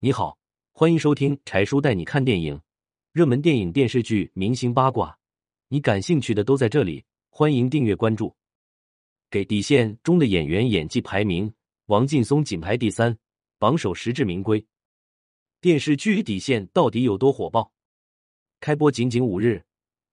[0.00, 0.38] 你好，
[0.70, 2.60] 欢迎收听柴叔带你看电影，
[3.10, 5.18] 热门电影、电视剧、明星八卦，
[5.66, 7.04] 你感兴趣的都在这里。
[7.30, 8.32] 欢迎订阅关注。
[9.28, 11.52] 给底线中的演员演技排名，
[11.86, 13.18] 王劲松仅排第三，
[13.58, 14.64] 榜首实至名归。
[15.60, 17.72] 电视剧《底线》到底有多火爆？
[18.60, 19.60] 开播仅仅五日，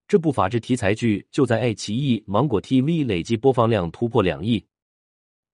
[0.08, 4.66] 这部法制题材剧就在爱奇艺、芒果 TV 累计播放量突破两亿，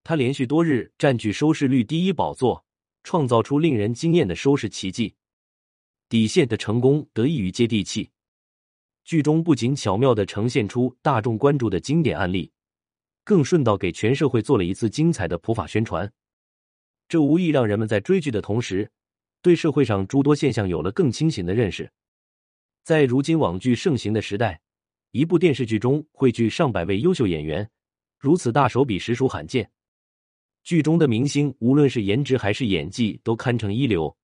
[0.06, 2.66] 它连续多日占据收视率第一宝座。
[3.04, 5.16] 创造出令人惊艳的收视奇迹，
[6.10, 8.12] 底线的成功得益于接地气。
[9.04, 12.52] 剧中不仅巧妙的呈现出大众关注的经典案例，
[13.24, 16.12] 更顺道给全社会做了一次精彩的普法宣传。
[17.08, 18.92] 这无疑让人们在追剧的同时，
[19.42, 21.92] 对社会上诸多现象有了更清醒的认识。
[22.84, 24.62] 在如今网剧盛行的时代，
[25.12, 27.70] 一部电视剧中汇聚上百位优秀演员，
[28.18, 29.72] 如此大手笔实属罕见。
[30.64, 34.16] 剧中的明星，无论是颜值还是演技，都堪称一流，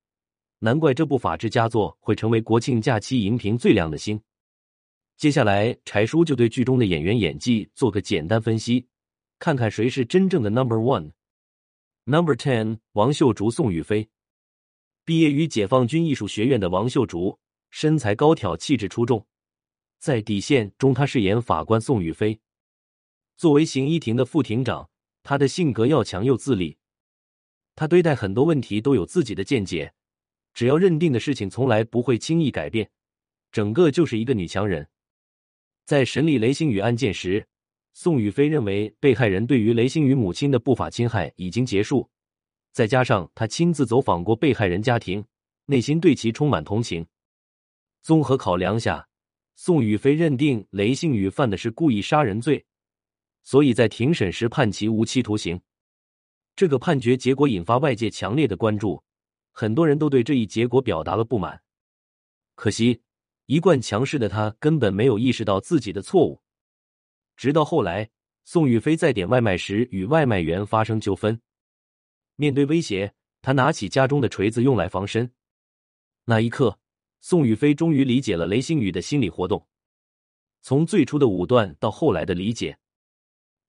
[0.60, 4.20] 难怪这部法制佳作会成为国庆假期荧屏最亮的星。
[5.16, 8.86] 接下来，柴叔就对剧中的演员演技做个简单分析，
[9.40, 11.10] 看看谁是真正的 Number One。
[12.04, 14.08] Number Ten，王秀竹、宋雨霏。
[15.04, 17.36] 毕业于解放军艺术学院的王秀竹，
[17.70, 19.26] 身材高挑，气质出众。
[19.98, 22.38] 在《底线》中，她饰演法官宋雨霏。
[23.36, 24.88] 作为刑一庭的副庭长。
[25.22, 26.76] 他的性格要强又自立，
[27.74, 29.92] 他对待很多问题都有自己的见解，
[30.54, 32.90] 只要认定的事情从来不会轻易改变，
[33.52, 34.86] 整个就是一个女强人。
[35.84, 37.46] 在审理雷星宇案件时，
[37.92, 42.08] 宋雨霏认为被害人对于雷星宇母亲的不法侵害已经结束，
[42.72, 45.24] 再加上他亲自走访过被害人家庭，
[45.66, 47.06] 内心对其充满同情。
[48.02, 49.08] 综合考量下，
[49.56, 52.64] 宋雨霏认定雷星宇犯的是故意杀人罪。
[53.48, 55.58] 所以在庭审时判其无期徒刑，
[56.54, 59.02] 这个判决结果引发外界强烈的关注，
[59.52, 61.62] 很多人都对这一结果表达了不满。
[62.56, 63.00] 可惜，
[63.46, 66.42] 一贯强势的他根本没有意识到自己的错误。
[67.38, 68.10] 直到后来，
[68.44, 71.40] 宋雨霏在点外卖时与外卖员发生纠纷，
[72.36, 75.32] 面对威胁，他拿起家中的锤子用来防身。
[76.26, 76.78] 那一刻，
[77.22, 79.66] 宋雨霏终于理解了雷星宇的心理活动，
[80.60, 82.78] 从最初的武断到后来的理解。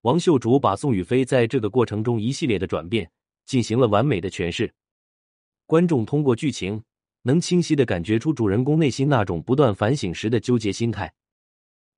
[0.02, 3.12] 王秀竹把宋雨霏在这个过程中一系列的转变
[3.46, 4.74] 进行了完美的诠释，
[5.66, 6.82] 观众通过剧情
[7.24, 11.14] 能清晰的感觉出主人公内心那种不断反省时的纠结心态。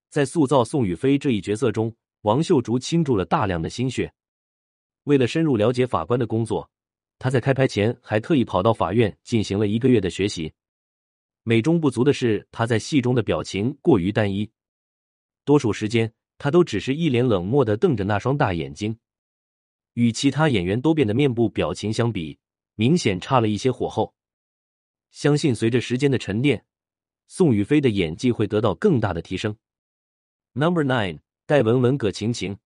[0.10, 4.12] 在塑造宋雨霏这一角色中，王秀竹倾注了大量的心血。
[5.04, 6.68] 为了深入了解法官的工作，
[7.20, 10.52] 他在开拍前还特意跑到法院进行了一个月的学习。
[11.44, 14.50] 美中不足的是，他在戏中的表情过于单一，
[15.46, 16.12] 多数时间。
[16.42, 18.98] 他都只是一脸冷漠的瞪着那双大眼睛，
[19.94, 22.40] 与其他演员多变的面部表情相比，
[22.74, 24.16] 明显差了一些火候。
[25.12, 26.66] 相信随着时间的沉淀，
[27.28, 29.56] 宋雨霏的演技会得到更大的提升。
[30.54, 32.58] Number nine，戴文文、葛晴晴。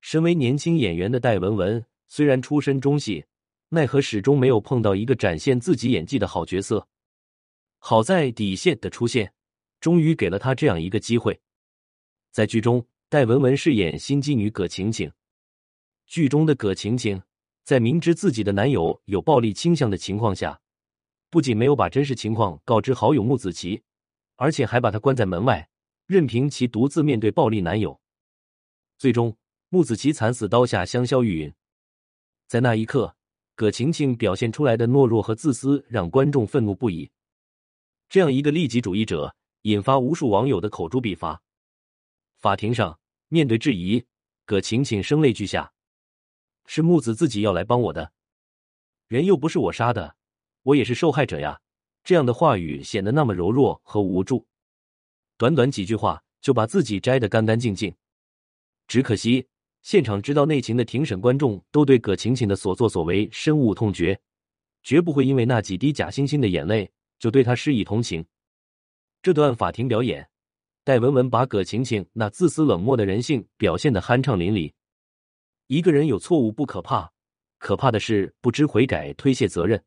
[0.00, 3.26] 身为年轻演员的戴文文，虽然出身中戏，
[3.68, 6.88] 奈何始终没有碰到一个展现自己演技的好角色。
[7.76, 9.34] 好在底线的出现，
[9.78, 11.38] 终于给了他这样一个机会。
[12.30, 15.10] 在剧中，戴文文饰演心机女葛晴晴。
[16.06, 17.20] 剧中的葛晴晴
[17.64, 20.60] 在明知自己的男友有暴力倾向的情况下，
[21.30, 23.82] 不仅没有把真实情况告知好友木子琪，
[24.36, 25.68] 而且还把他关在门外，
[26.06, 28.00] 任凭其独自面对暴力男友。
[28.96, 29.36] 最终，
[29.68, 31.52] 木子琪惨死刀下，香消玉殒。
[32.46, 33.14] 在那一刻，
[33.54, 37.10] 葛晴晴表现出来的懦弱和自私让观众愤怒不已。
[38.08, 41.42] 这样一个利己主义者，引发无数网友的口诛笔伐。
[42.38, 44.04] 法庭上，面对质疑，
[44.44, 45.72] 葛晴晴声泪俱下
[46.66, 48.12] ：“是木子自己要来帮我的，
[49.08, 50.14] 人又不是我杀的，
[50.62, 51.60] 我也是受害者呀。”
[52.04, 54.46] 这样的话语显得那么柔弱和无助，
[55.36, 57.92] 短短几句话就把自己摘得干干净净。
[58.86, 59.48] 只可惜，
[59.82, 64.18] 现场知道内情的庭审观众都对葛晴晴的所作所为深恶痛绝，
[64.84, 68.24] 绝不会因为那几滴假惺惺的眼泪就对她施以同情。
[69.20, 70.30] 这段法庭表演。
[70.88, 74.72] 戴文文把葛晴晴那自私冷漠的人性表现得酣畅淋漓。
[75.66, 77.12] 一个人有错误不可怕，
[77.58, 79.84] 可怕的是不知悔改、推卸责任。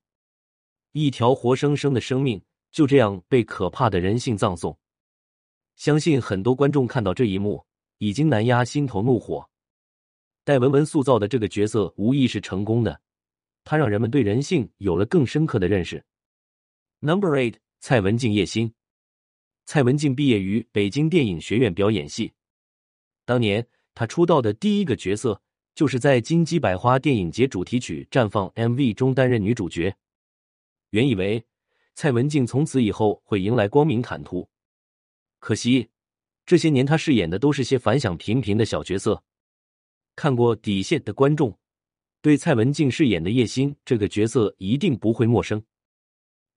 [0.92, 2.40] 一条活生生的生命
[2.72, 4.78] 就这样被可怕的人性葬送。
[5.76, 7.66] 相信很多观众看到这一幕，
[7.98, 9.50] 已经难压心头怒火。
[10.44, 13.02] 戴文文塑造的这个角色无疑是成功的，
[13.64, 16.06] 他让人们对人性有了更深刻的认识。
[17.00, 18.72] Number eight，蔡文静叶心。
[19.74, 22.34] 蔡文静毕业于北京电影学院表演系，
[23.24, 23.66] 当年
[23.96, 25.42] 她出道的第一个角色
[25.74, 29.96] 就是在金鸡百花电影节主题曲《绽放》MV 中担任女主角。
[30.90, 31.46] 原以为
[31.96, 34.50] 蔡文静从此以后会迎来光明坦途，
[35.40, 35.88] 可惜
[36.46, 39.24] 这些年她饰演的都是些反响平平的小角色。
[40.18, 41.58] 看过《底线》的观众，
[42.22, 45.64] 对蔡文静饰演的叶欣这个角色一定不会陌生。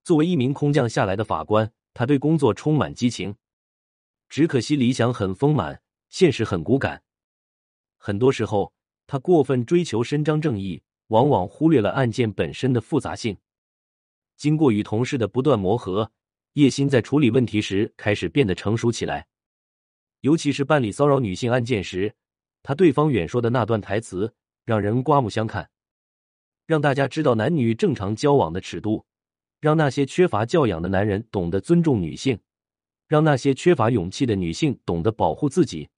[0.02, 3.36] 作为一名空降下来的法官，他对工作充满激情，
[4.28, 5.80] 只可惜理想很丰满，
[6.10, 7.02] 现实很骨感。
[7.96, 8.74] 很多时候，
[9.06, 13.38] 他过分追求伸张正义，往往忽略了案件本身的复杂性。
[14.36, 16.10] 经过与同事的不断磨合，
[16.54, 19.28] 叶欣在处理问题时开始变得成熟起来。
[20.20, 22.14] 尤其是办理骚扰女性案件时，
[22.62, 25.70] 他对方远说的那段台词让人刮目相看，
[26.66, 29.06] 让大家知道男女正常交往的尺度，
[29.64, 32.38] 让那些缺乏教养的男人懂得尊重女性，
[33.08, 35.88] 让那些缺乏勇气的女性懂得保护自己。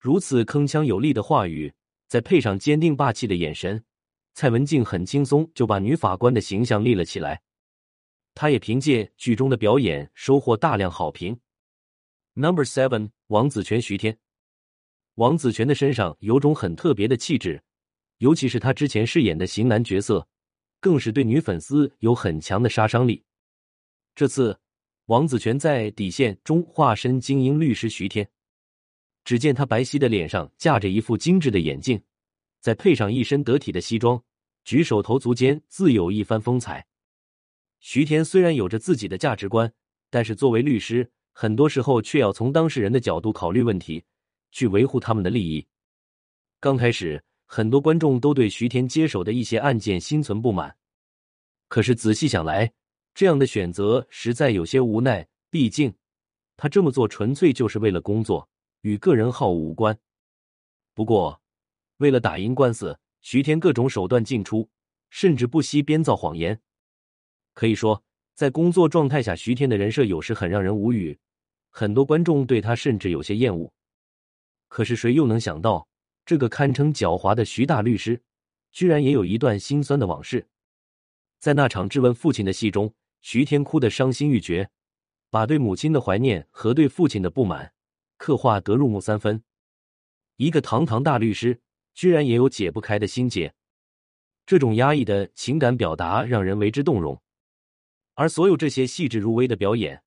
[0.00, 1.72] 如此铿锵有力的话语，
[2.08, 3.84] 再配上坚定霸气的眼神，
[4.34, 7.42] 蔡文静很轻松就把女法官的形象立了起来。
[8.34, 11.38] 她也凭借剧中的表演收获大量好评。
[12.34, 14.18] Number seven，王子权徐天。
[15.14, 17.62] 王子权的身上有种很特别的气质，
[18.18, 20.26] 尤其是他之前饰演的型男角色，
[20.82, 23.22] 更是对女粉丝有很强的杀伤力。
[24.16, 24.58] 这次，
[25.06, 28.28] 王子权在《底线》中化身精英律师徐天。
[29.24, 32.02] 只见他白皙的脸上架着一副精致的眼镜，
[32.58, 34.20] 再配上一身得体的西装，
[34.64, 36.84] 举手投足间自有一番风采。
[37.78, 39.72] 徐天虽然有着自己的价值观，
[40.10, 44.02] 但是作为律师，很多时候却要从当事人的角度考虑问题，
[44.50, 45.64] 去维护他们的利益。
[46.58, 47.22] 刚开始，
[47.54, 50.74] 很多观众都对徐天接手的一些案件心存不满，
[51.68, 52.72] 可是仔细想来，
[53.12, 55.28] 这样的选择实在有些无奈。
[55.50, 55.94] 毕竟，
[56.56, 58.48] 他这么做纯粹就是为了工作。
[58.80, 59.94] 与个人好无关。
[60.94, 61.42] 不过，
[61.98, 64.66] 为了打赢官司，徐天各种手段尽出，
[65.10, 66.58] 甚至不惜编造谎言。
[67.52, 68.02] 可以说，
[68.34, 71.18] 在工作状态下，徐天的人设有时很让人无语，
[71.68, 73.70] 很多观众对他甚至有些厌恶。
[74.68, 75.86] 可是，谁又能想到，
[76.24, 78.22] 这个堪称狡猾的徐大律师，
[78.70, 80.46] 居然也有一段心酸的往事。
[81.38, 84.70] 在那场质问父亲的戏中，徐天哭得伤心欲绝，
[85.30, 87.72] 把对母亲的怀念和对父亲的不满。
[88.16, 89.42] 刻画得入木三分，
[90.36, 91.60] 一个堂堂大律师，
[91.92, 93.52] 居然也有解不开的心结。
[94.46, 97.20] 这种压抑的情感表达让人为之动容，
[98.14, 100.04] 而所有这些细致入微的表演，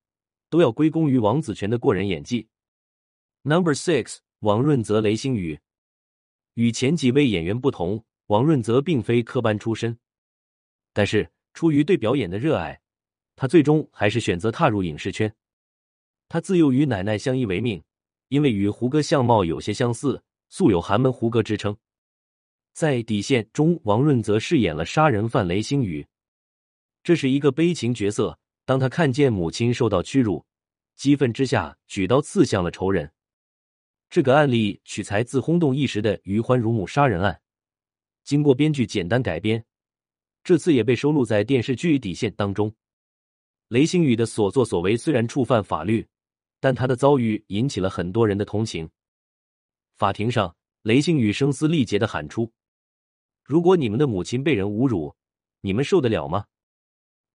[0.49, 2.47] 都要归功于王子权的过人演技。
[3.41, 5.59] Number six，王润泽、雷星宇。
[6.55, 9.97] 与前几位演员不同，王润泽并非科班出身，
[10.91, 12.81] 但是出于对表演的热爱，
[13.37, 15.33] 他最终还是选择踏入影视圈。
[16.27, 17.81] 他自幼与奶奶相依为命。
[18.29, 21.77] 因为与胡歌相貌有些相似，素有“寒门胡歌”之称。
[22.73, 26.05] 在《底线》中，王润泽饰演了杀人犯雷星宇，
[27.03, 28.37] 这是一个悲情角色。
[28.65, 30.43] 当他看见母亲受到屈辱，
[30.95, 33.09] 激愤之下举刀刺向了仇人。
[34.15, 37.41] 这个案例取材自轰动一时的余欢乳母杀人案，
[38.23, 39.61] 经过编剧简单改编，
[40.41, 42.73] 这次也被收录在电视剧《底线》当中。
[43.67, 46.07] 雷星宇的所作所为虽然触犯法律。
[46.61, 48.89] 但他的遭遇引起了很多人的同情。
[49.97, 52.49] 法庭上，雷星宇声嘶力竭的喊出
[53.43, 55.13] ：“如果你们的母亲被人侮辱，
[55.59, 56.45] 你们受得了吗？”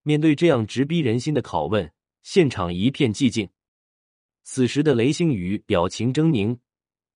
[0.03, 1.93] 面对这样直逼人心的拷问，
[2.23, 3.51] 现场一片寂静。
[4.45, 6.59] 此时的雷星宇表情狰狞，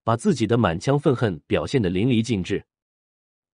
[0.05, 2.65] 把自己的满腔愤恨表现的淋漓尽致，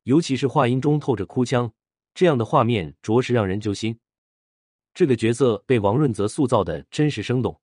[0.02, 1.73] 尤其是话音中透着哭腔，
[2.12, 3.99] 这样的画面着实让人揪心。
[4.92, 7.59] 这个角色被王润泽塑造的真实生动。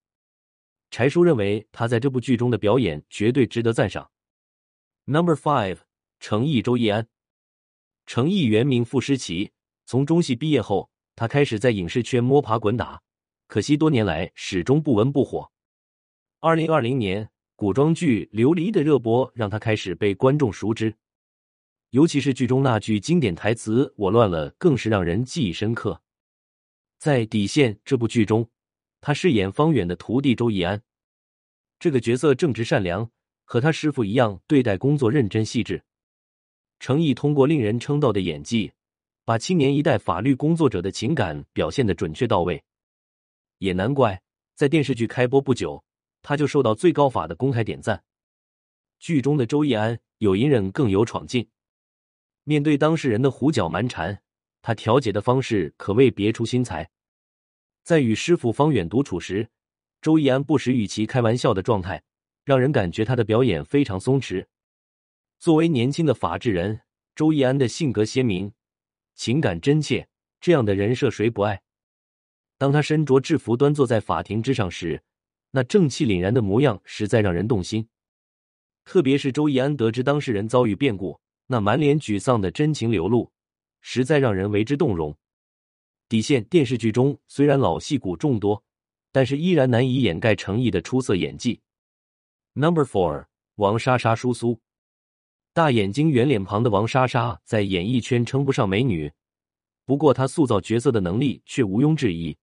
[0.90, 4.10] 柴叔认为他在这部剧中的表演绝对值得赞赏。
[5.04, 5.80] Number five，
[6.22, 7.10] 程毅周易安。
[8.06, 9.52] 程毅原名傅诗琪，
[9.86, 13.02] 从中戏毕业后，他开始在影视圈摸爬滚打，
[13.48, 15.52] 可惜多年来始终不温不火。
[16.40, 20.94] 二零二零年，古装剧《琉璃》的热播让他开始被观众熟知，
[21.90, 26.00] 尤其是剧中那句经典台词“我乱了”，更是让人记忆深刻。
[27.00, 28.48] 在《底线》这部剧中。
[29.02, 30.84] 他饰演方远的徒弟周易安，
[31.80, 33.10] 这个角色正直善良，
[33.44, 35.82] 和他师傅一样对待工作认真细致。
[36.80, 38.72] 程毅通过令人称道的演技，
[39.26, 42.64] 把青年一代法律工作者的情感表现的准确到位。
[43.58, 44.22] 也难怪，
[44.56, 45.84] 在电视剧开播不久，
[46.28, 48.04] 他就受到最高法的公开点赞。
[49.00, 51.48] 剧中的周易安有隐忍，更有闯劲。
[52.44, 54.22] 面对当事人的胡搅蛮缠，
[54.62, 56.92] 他调解的方式可谓别出心裁。
[57.82, 59.48] 在与师傅方远独处时，
[60.02, 62.04] 周易安不时与其开玩笑的状态，
[62.44, 64.48] 让人感觉他的表演非常松弛。
[65.40, 66.82] 作为年轻的法治人，
[67.16, 68.52] 周易安的性格鲜明，
[69.16, 70.10] 情感真切，
[70.42, 71.62] 这样的人设谁不爱？
[72.58, 75.02] 当他身着制服端坐在法庭之上时，
[75.52, 77.88] 那正气凛然的模样实在让人动心。
[78.86, 83.32] 特别是周易安得知当事人遭遇变故，那满脸沮丧的真情流露，
[83.82, 85.18] 实在让人为之动容。
[86.08, 88.64] 底线电视剧中虽然老戏骨众多，
[89.12, 91.60] 但是依然难以掩盖诚意的出色演技。
[92.54, 93.26] Number four，
[93.56, 94.62] 王莎莎叔苏，
[95.54, 99.12] 大眼睛圆脸庞的王莎莎在演艺圈称不上美女，
[99.86, 102.38] 不过她塑造角色的能力却毋庸置疑。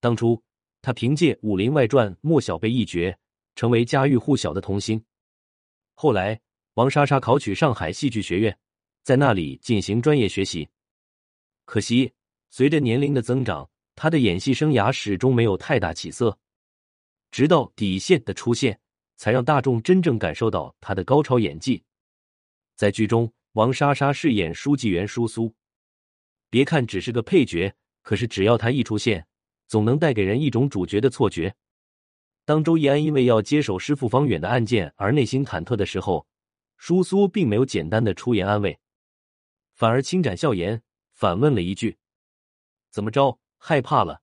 [0.00, 0.42] 当初，
[0.84, 3.16] 他凭借《武林外传》莫小贝一角，
[3.56, 5.02] 成为家喻户晓的童星。
[5.94, 6.38] 后来，
[6.74, 8.58] 王莎莎考取上海戏剧学院，
[9.02, 10.68] 在那里进行专业学习。
[11.64, 12.12] 可惜，
[12.50, 16.38] 随着年龄的增长，她的演戏生涯始终没有太大起色。
[17.30, 18.78] 直到《底线》的出现。
[19.16, 21.80] 才让大众真正感受到他的高超演技。
[22.74, 25.54] 在剧中，王莎莎饰演书记员舒苏。
[26.50, 27.72] 别看只是个配角，
[28.02, 29.24] 可是只要她一出现，
[29.66, 31.54] 总能带给人一种主角的错觉。
[32.44, 36.26] 当周易安因为要接手师傅方远的案件而内心忐忑的时候，
[36.76, 38.78] 舒苏并没有简单的出言安慰，
[39.74, 41.96] 反而轻展笑颜，反问了一句
[42.92, 44.22] ：“怎么着，害怕了？”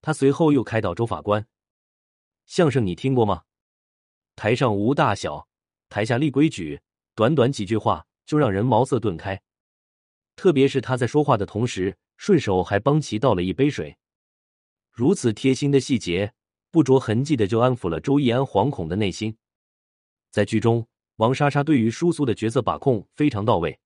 [0.00, 1.46] 他随后又开导周法官
[2.46, 3.42] ：“相声你听过吗？”
[4.36, 5.48] 台上无大小，
[5.88, 6.80] 台下立规矩。
[7.16, 9.40] 短短几句话就让人茅塞顿开。
[10.34, 13.96] 特别是他在说话的同时，顺手还帮其倒了一杯水。
[14.94, 16.32] 如此贴心的细节，
[16.70, 19.36] 不着痕迹的就安抚了周易安惶恐的内心。
[20.30, 20.86] 在剧中，
[21.16, 23.78] 王莎莎对于舒苏的角色把控非常到位。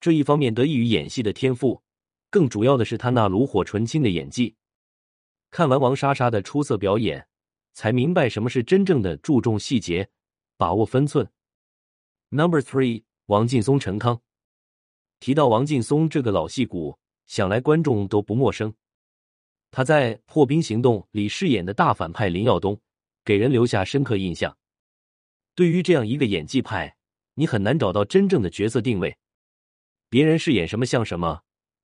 [0.00, 1.82] 这一方面得益于演戏的天赋，
[2.30, 4.56] 更主要的是她那炉火纯青的演技。
[5.50, 7.26] 看完王莎莎的出色表演。
[7.74, 10.10] 才明白什么是真正的注重细节，
[10.56, 11.30] 把握分寸。
[12.30, 14.20] Number three，王劲松、陈康。
[15.20, 16.98] 提到王劲松这个老戏骨，
[17.28, 18.74] 想来观众都不陌生。
[19.70, 22.80] 他在《破冰行动》里饰演的大反派林耀东，
[23.24, 24.56] 给人留下深刻印象。
[25.54, 26.96] 对于这样一个演技派，
[27.34, 29.16] 你很难找到真正的角色定位。
[30.08, 31.42] 别人是演什么像什么，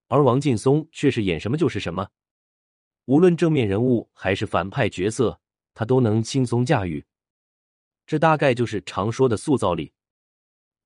[0.09, 2.09] 而王劲松却是演什么就是什么。
[3.05, 5.41] 无论正面人物还是反派角色。
[5.77, 7.05] 他都能轻松驾驭，
[8.07, 9.93] 这大概就是常说的塑造力。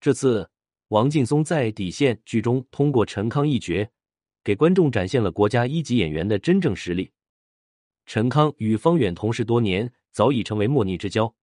[0.00, 0.50] 这次
[0.88, 3.86] 王劲松在《底线》剧中通过陈康一角，
[4.42, 7.10] 给观众展现了国家一级演员的真正实力。
[8.06, 11.34] 陈康与方远同事多年，早已成为莫逆之交。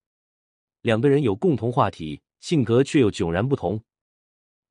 [0.82, 3.84] 两个人有共同话题，性格却又迥然不同。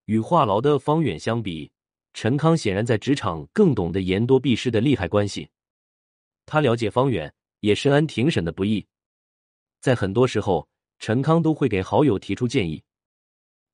[0.07, 1.73] 与话痨的方远相比，
[2.13, 5.49] 陈康显然在职场更懂得言多必失的利害关系。
[6.47, 7.35] 他了解方远。
[7.61, 8.87] 也深谙庭审的不易，
[9.81, 12.83] 在很多时候，陈康都会给好友提出建议。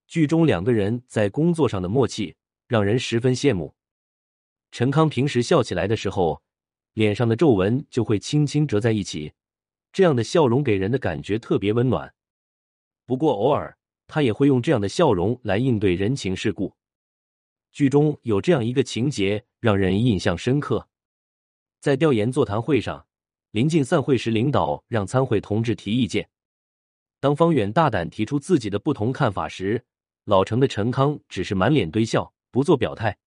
[0.06, 2.36] 剧中两个人在工作上的默契
[2.68, 3.74] 让人十分羡慕。
[4.70, 6.42] 陈康平时笑起来的时候，
[6.94, 9.32] 脸上的皱纹就会轻轻折在一起，
[9.92, 12.14] 这样的笑容给人的感觉特别温暖。
[13.04, 16.74] 不过偶尔他也会用这样的笑容来应对人情世故。
[17.72, 20.88] 剧中有这样一个情节让人印象深刻，
[21.80, 23.06] 在调研座谈会上。
[23.52, 26.28] 临近散会时，领导让参会同志提意见。
[27.18, 29.84] 当方远大胆提出自己的不同看法时，
[30.24, 33.18] 老成的陈康只是满脸堆笑，不做表态。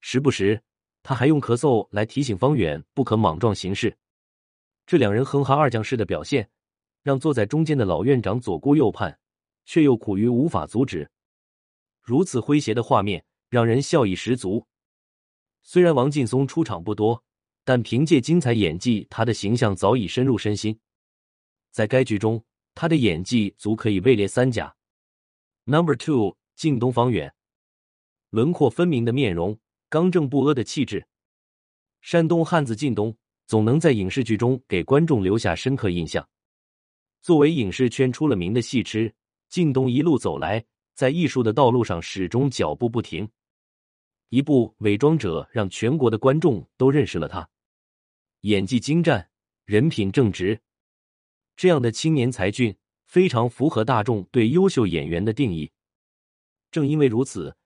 [0.00, 0.62] 时不时，
[1.02, 3.96] 他还用咳嗽来提醒方远不可莽撞行事。
[4.86, 6.50] 这两人哼哈二将式的表现，
[7.02, 9.18] 让坐在中间的老院长左顾右盼，
[9.64, 11.10] 却又苦于无法阻止。
[12.02, 14.66] 如此诙谐的画面，让人笑意十足。
[15.62, 17.24] 虽然王劲松出场不多。
[17.62, 20.80] 但凭借精彩演技，他的形象早已深入身心。
[21.70, 22.42] 在该剧中，
[22.74, 24.74] 他的演技足可以位列三甲。
[25.64, 27.32] Number two，靳东方远，
[28.30, 29.56] 轮廓分明的面容，
[29.90, 31.04] 刚正不阿的气质，
[32.00, 33.14] 山东汉子靳东
[33.48, 36.26] 总能在影视剧中给观众留下深刻印象。
[37.20, 39.12] 作为影视圈出了名的戏痴，
[39.48, 43.28] 靳东一路走来，在艺术的道路上始终脚步不停。
[44.28, 47.50] 一部《伪装者》让全国的观众都认识了他，
[48.42, 49.28] 演技精湛，
[49.64, 50.60] 人品正直，
[51.56, 52.72] 这样的青年才俊
[53.06, 55.68] 非常符合大众对优秀演员的定义。
[56.70, 57.56] 正因为如此，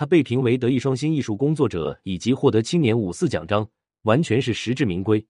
[0.00, 3.68] 他被评为德艺双馨艺术工作者，以及获得青年五四奖章，
[4.04, 5.22] 完全是实至名归。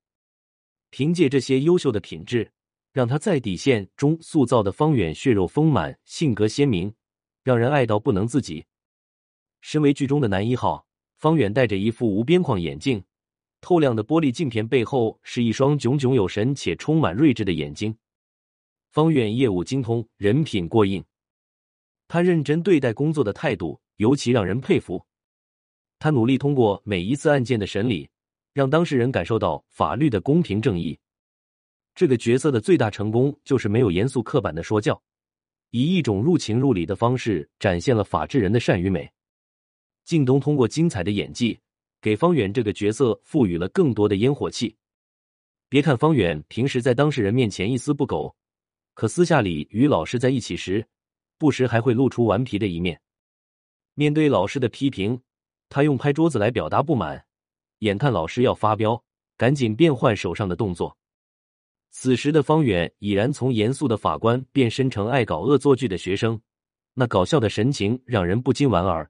[0.90, 2.48] 凭借这些优秀的品质，
[2.92, 6.94] 让他在底线中塑造的方远血肉丰满，性格鲜明，
[7.42, 8.64] 让人爱到不能自己。
[9.60, 10.86] 身为剧中的男一号，
[11.16, 13.02] 方远戴着一副无边框眼镜，
[13.60, 17.92] 透亮的玻璃镜片背后是一双炯炯有神且充满睿智的眼睛。
[18.92, 21.04] 方远业务精通，人品过硬，
[22.06, 25.04] 他认真对待工作的态度尤其让人佩服。
[25.98, 28.08] 他努力通过每一次案件的审理，
[28.54, 30.98] 让当事人感受到法律的公平正义。
[31.94, 35.00] 这个角色的最大成功就是没有严肃刻板的说教，
[35.70, 39.06] 以一种入情入理的方式展现了法治人的善与美。
[40.06, 41.60] 靳东通过精彩的演技，
[42.00, 44.74] 给方远这个角色赋予了更多的烟火气。
[45.68, 48.34] 别看方远平时在当事人面前一丝不苟，
[48.94, 50.86] 可私下里与老师在一起时，
[51.36, 52.98] 不时还会露出顽皮的一面。
[54.00, 55.20] 面对老师的批评，
[55.68, 57.22] 他用拍桌子来表达不满。
[57.80, 59.04] 眼看老师要发飙，
[59.36, 60.96] 赶紧变换手上的动作。
[61.90, 66.40] 此时的方远已然从严肃的法官变身成爱搞恶作剧的学生，
[66.94, 69.06] 那搞笑的神情让人不禁莞尔。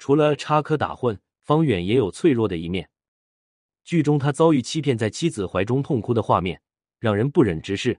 [0.00, 2.90] 除了插科打诨，方远也有脆弱的一面。
[3.84, 6.60] 剧中他遭遇欺骗，在妻子怀中痛哭的画面，
[6.98, 7.96] 让人不忍直视。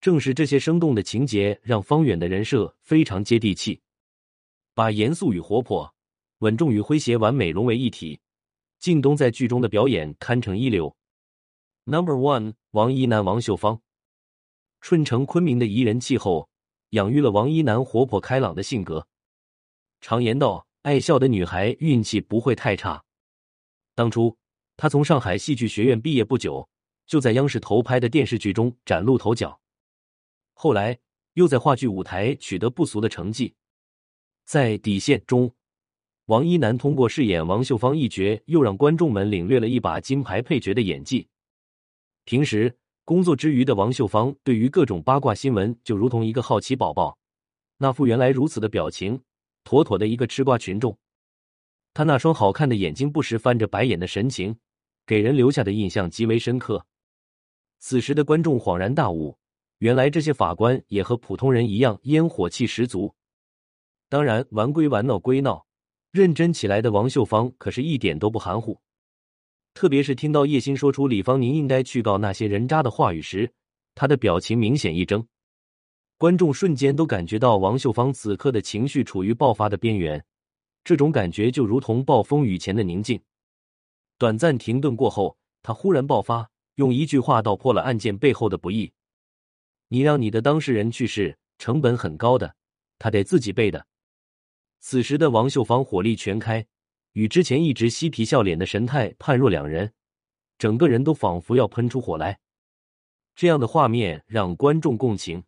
[0.00, 3.78] 正是这些生动的情节，让方远的人设非常接地气，
[4.76, 5.94] 把严肃与活泼、
[6.40, 8.20] 稳重与诙谐完美融为一体。
[8.78, 10.94] 靳东在剧中的表演堪称一流。
[11.84, 13.80] Number one，王一楠、王秀芳。
[14.82, 16.50] 春城昆明的宜人气候，
[16.90, 19.08] 养育了王一楠活泼开朗的性格。
[20.02, 23.02] 常言道，爱笑的女孩运气不会太差。
[23.94, 24.36] 当初
[24.76, 26.68] 她从上海戏剧学院毕业不久，
[27.06, 29.58] 就在央视投拍的电视剧中崭露头角。
[30.52, 30.98] 后来
[31.32, 33.54] 又在话剧舞台取得不俗的成绩，
[34.46, 35.52] 在底线中。
[36.26, 41.26] 王一楠通过饰演王秀芳一角，又让观众们领略了一把金牌配角的演技。
[42.24, 42.72] 平时
[43.04, 47.18] 工作之余的王秀芳，对于各种八卦新闻就如同一个好奇宝宝，
[47.78, 49.20] 那副原来如此的表情，
[49.64, 50.96] 妥妥的一个吃瓜群众。
[51.92, 54.56] 他那双好看的眼睛，不时翻着白眼的神情，
[55.04, 56.86] 给人留下的印象极为深刻。
[57.80, 59.36] 此时的观众恍然大悟，
[59.78, 63.12] 原来这些法官也和普通人一样，烟火气十足。
[64.16, 65.66] 当然，玩归玩，闹归闹。
[66.10, 68.80] 认真起来的王秀芳可是一点都不含糊，
[69.74, 73.52] 特别是听到叶欣说出李芳宁应该去告那些人渣的话语时，
[73.94, 75.26] 她的表情明显一怔，
[76.16, 80.24] 观众瞬间都感觉到王秀芳此刻的情绪处于爆发的边缘，
[80.82, 83.20] 这种感觉就如同暴风雨前的宁静。
[84.16, 88.90] 短暂停顿过后，他忽然爆发，用一句话道破了案件背后的不易
[89.88, 92.54] ：“你让你的当事人去世，成本很高的，
[92.98, 93.86] 他得自己背的。”
[94.80, 96.66] 此时的王秀芳火力全开，
[97.12, 99.92] 与之前一直嬉皮笑脸的神态判若两人，
[100.58, 102.38] 整个人都仿佛要喷出火来。
[103.34, 105.44] 这样的画面让观众共情，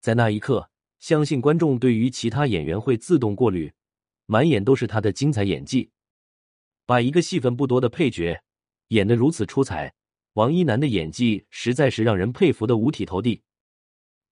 [0.00, 3.72] 在那一刻，相信观众对于其他演员会自动过滤，
[4.26, 5.90] 满眼都是他的精彩演技。
[6.86, 8.42] 把一个戏份不多的配角
[8.88, 9.94] 演得如此出彩，
[10.32, 13.42] 王一楠的演技实在是让人佩服的五体投地。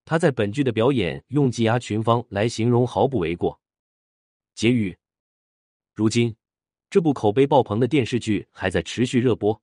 [0.03, 3.59] 他在本剧的表演用技压群芳来形容毫不为过。
[4.57, 4.97] 结语：
[5.93, 6.35] 如今，
[6.89, 9.61] 这部口碑爆棚的电视剧还在持续热播。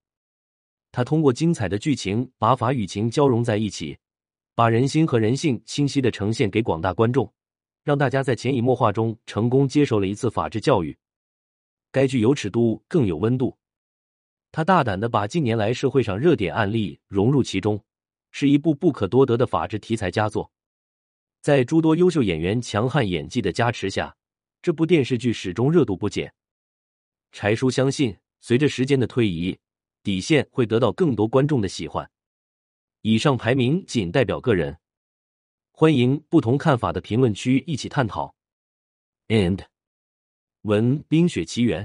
[0.92, 3.98] 它通过精彩的剧情，把法与情交融在一起，
[4.54, 7.28] 把人心和人性清晰的呈现给广大观众，
[7.83, 10.96] 让大家在潜移默化中成功接受了一次法治教育。
[11.90, 13.59] 该剧有尺度，更有温度。
[14.52, 17.83] 他大胆的把近年来社会上热点案例融入其中，
[18.30, 20.52] 是一部不可多得的法治题材佳作。
[21.40, 24.14] 在诸多优秀演员强悍演技的加持下。
[24.64, 26.33] 这部电视剧始终热度不减，
[27.33, 29.59] 柴叔相信，随着时间的推移，
[30.03, 32.11] 底线会得到更多观众的喜欢。
[33.03, 34.79] 以上排名仅代表个人，
[35.70, 38.35] 欢迎不同看法的评论区一起探讨。
[39.29, 39.66] And，
[40.62, 41.85] 文《冰雪奇缘》。